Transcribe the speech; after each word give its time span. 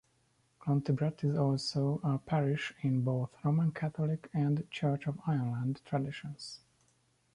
Clontibret 0.59 1.23
is 1.23 1.37
also 1.37 2.01
a 2.03 2.17
parish 2.17 2.73
in 2.81 3.03
both 3.03 3.29
Roman 3.45 3.71
Catholic 3.71 4.31
and 4.33 4.67
Church 4.71 5.05
of 5.05 5.19
Ireland 5.27 5.83
traditions. 5.85 6.61